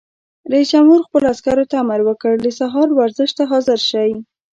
رئیس 0.51 0.67
جمهور 0.73 0.99
خپلو 1.07 1.25
عسکرو 1.33 1.69
ته 1.71 1.75
امر 1.83 1.99
وکړ؛ 2.05 2.33
د 2.41 2.47
سهار 2.59 2.87
ورزش 2.93 3.29
ته 3.37 3.43
حاضر 3.51 3.79
شئ! 3.89 4.11